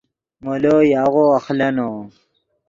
[0.43, 1.89] مولو یاغو اخلینو